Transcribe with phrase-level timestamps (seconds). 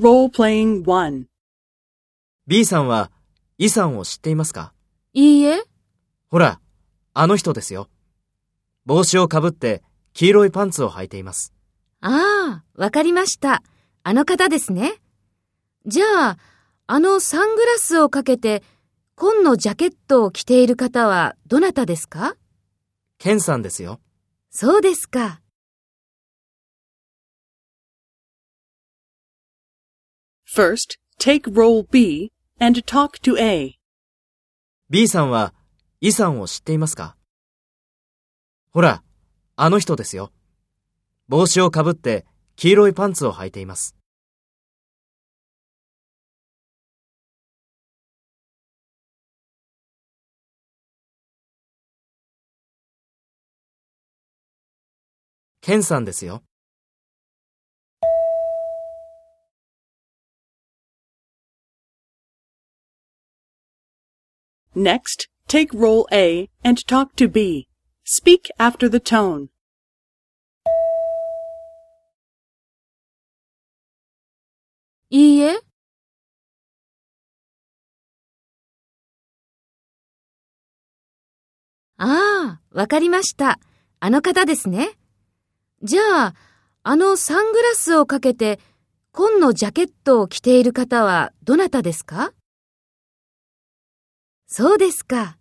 [0.00, 1.24] Role-playing 1.
[2.46, 3.10] B さんは、
[3.58, 4.72] イさんを知っていますか？
[5.12, 5.64] いいえ。
[6.30, 6.60] ほら、
[7.14, 7.88] あの人ですよ。
[8.86, 9.82] 帽子をかぶって、
[10.12, 11.52] 黄色いパンツを履いています。
[12.00, 13.64] ああ、わかりました。
[14.04, 15.00] あの方ですね。
[15.84, 16.38] じゃあ、
[16.86, 18.62] あのサングラスをかけて、
[19.16, 22.36] 紺のジャケットを着ている方はどなたですか？
[23.18, 23.98] ケンさんですよ。
[24.50, 25.40] そうですか。
[30.50, 33.74] First, take role B and talk to A.
[34.88, 35.52] B さんは、
[36.00, 37.18] イさんを知っていますか？
[38.70, 39.04] ほら、
[39.56, 40.32] あの人ですよ。
[41.28, 42.24] 帽子をかぶって、
[42.56, 43.94] 黄色いパンツを履いています。
[55.60, 56.42] ケンさんですよ。
[64.78, 67.66] Next, take role A and talk to B.
[68.04, 69.48] Speak after the tone.
[75.10, 75.58] いいえ。
[81.96, 83.58] ああ、わかりました。
[83.98, 84.90] あの方ですね。
[85.82, 86.34] じゃあ、
[86.84, 88.60] あのサングラスをかけて、
[89.10, 92.32] 紺のジャケットを着ている方はどなたですか?
[94.50, 95.37] そうですか。